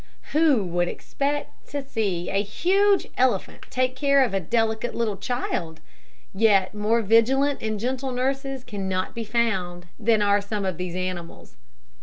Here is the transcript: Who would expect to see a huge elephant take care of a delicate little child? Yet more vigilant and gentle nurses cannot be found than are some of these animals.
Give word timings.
Who 0.31 0.63
would 0.63 0.87
expect 0.87 1.69
to 1.69 1.83
see 1.83 2.31
a 2.31 2.41
huge 2.41 3.05
elephant 3.19 3.65
take 3.69 3.95
care 3.95 4.23
of 4.23 4.33
a 4.33 4.39
delicate 4.39 4.95
little 4.95 5.15
child? 5.15 5.79
Yet 6.33 6.73
more 6.73 7.03
vigilant 7.03 7.61
and 7.61 7.79
gentle 7.79 8.11
nurses 8.11 8.63
cannot 8.63 9.13
be 9.13 9.23
found 9.23 9.85
than 9.99 10.23
are 10.23 10.41
some 10.41 10.65
of 10.65 10.77
these 10.79 10.95
animals. 10.95 11.55